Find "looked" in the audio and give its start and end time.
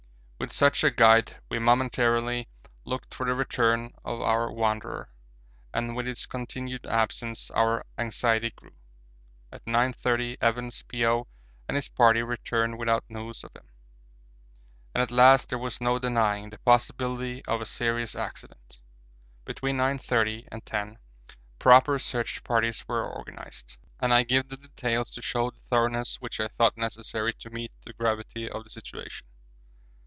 2.83-3.13